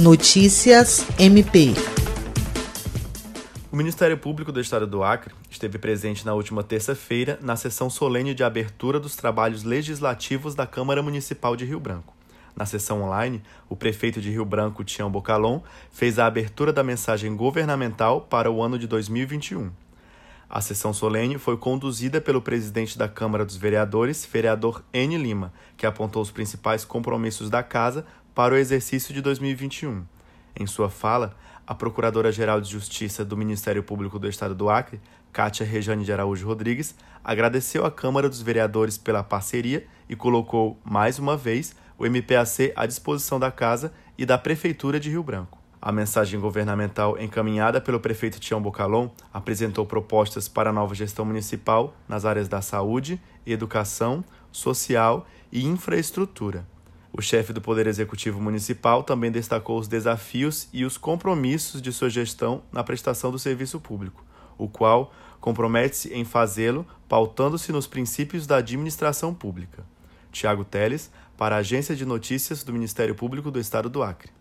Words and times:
Notícias 0.00 1.04
MP. 1.18 1.74
O 3.72 3.74
Ministério 3.74 4.16
Público 4.16 4.52
do 4.52 4.60
Estado 4.60 4.86
do 4.86 5.02
Acre 5.02 5.34
esteve 5.50 5.76
presente 5.76 6.24
na 6.24 6.34
última 6.34 6.62
terça-feira 6.62 7.36
na 7.42 7.56
sessão 7.56 7.90
solene 7.90 8.32
de 8.32 8.44
abertura 8.44 9.00
dos 9.00 9.16
trabalhos 9.16 9.64
legislativos 9.64 10.54
da 10.54 10.68
Câmara 10.68 11.02
Municipal 11.02 11.56
de 11.56 11.64
Rio 11.64 11.80
Branco. 11.80 12.14
Na 12.54 12.64
sessão 12.64 13.02
online, 13.02 13.42
o 13.68 13.74
prefeito 13.74 14.20
de 14.20 14.30
Rio 14.30 14.44
Branco, 14.44 14.84
Tião 14.84 15.10
Bocalon, 15.10 15.62
fez 15.90 16.20
a 16.20 16.26
abertura 16.26 16.72
da 16.72 16.84
mensagem 16.84 17.34
governamental 17.34 18.20
para 18.20 18.48
o 18.48 18.62
ano 18.62 18.78
de 18.78 18.86
2021. 18.86 19.68
A 20.50 20.62
sessão 20.62 20.94
solene 20.94 21.36
foi 21.36 21.58
conduzida 21.58 22.22
pelo 22.22 22.40
presidente 22.40 22.96
da 22.96 23.06
Câmara 23.06 23.44
dos 23.44 23.56
Vereadores, 23.56 24.24
vereador 24.24 24.82
N. 24.94 25.18
Lima, 25.18 25.52
que 25.76 25.84
apontou 25.84 26.22
os 26.22 26.30
principais 26.30 26.86
compromissos 26.86 27.50
da 27.50 27.62
casa 27.62 28.06
para 28.34 28.54
o 28.54 28.56
exercício 28.56 29.12
de 29.12 29.20
2021. 29.20 30.06
Em 30.58 30.66
sua 30.66 30.88
fala, 30.88 31.36
a 31.66 31.74
Procuradora-Geral 31.74 32.62
de 32.62 32.70
Justiça 32.70 33.26
do 33.26 33.36
Ministério 33.36 33.82
Público 33.82 34.18
do 34.18 34.26
Estado 34.26 34.54
do 34.54 34.70
Acre, 34.70 35.02
Kátia 35.34 35.66
Rejane 35.66 36.02
de 36.02 36.12
Araújo 36.14 36.46
Rodrigues, 36.46 36.94
agradeceu 37.22 37.84
à 37.84 37.90
Câmara 37.90 38.26
dos 38.26 38.40
Vereadores 38.40 38.96
pela 38.96 39.22
parceria 39.22 39.86
e 40.08 40.16
colocou, 40.16 40.80
mais 40.82 41.18
uma 41.18 41.36
vez, 41.36 41.76
o 41.98 42.06
MPAC 42.06 42.72
à 42.74 42.86
disposição 42.86 43.38
da 43.38 43.50
Casa 43.50 43.92
e 44.16 44.24
da 44.24 44.38
Prefeitura 44.38 44.98
de 44.98 45.10
Rio 45.10 45.22
Branco. 45.22 45.57
A 45.88 45.92
mensagem 45.92 46.38
governamental 46.38 47.18
encaminhada 47.18 47.80
pelo 47.80 47.98
prefeito 47.98 48.38
Tião 48.38 48.60
Bocalon 48.60 49.08
apresentou 49.32 49.86
propostas 49.86 50.46
para 50.46 50.68
a 50.68 50.72
nova 50.72 50.94
gestão 50.94 51.24
municipal 51.24 51.96
nas 52.06 52.26
áreas 52.26 52.46
da 52.46 52.60
saúde, 52.60 53.18
educação, 53.46 54.22
social 54.52 55.26
e 55.50 55.64
infraestrutura. 55.64 56.68
O 57.10 57.22
chefe 57.22 57.54
do 57.54 57.62
Poder 57.62 57.86
Executivo 57.86 58.38
Municipal 58.38 59.02
também 59.02 59.32
destacou 59.32 59.78
os 59.78 59.88
desafios 59.88 60.68
e 60.74 60.84
os 60.84 60.98
compromissos 60.98 61.80
de 61.80 61.90
sua 61.90 62.10
gestão 62.10 62.62
na 62.70 62.84
prestação 62.84 63.30
do 63.30 63.38
serviço 63.38 63.80
público, 63.80 64.22
o 64.58 64.68
qual 64.68 65.10
compromete-se 65.40 66.12
em 66.12 66.22
fazê-lo 66.22 66.86
pautando-se 67.08 67.72
nos 67.72 67.86
princípios 67.86 68.46
da 68.46 68.58
administração 68.58 69.32
pública. 69.32 69.86
Tiago 70.30 70.66
Teles, 70.66 71.10
para 71.34 71.56
a 71.56 71.60
Agência 71.60 71.96
de 71.96 72.04
Notícias 72.04 72.62
do 72.62 72.74
Ministério 72.74 73.14
Público 73.14 73.50
do 73.50 73.58
Estado 73.58 73.88
do 73.88 74.02
Acre. 74.02 74.36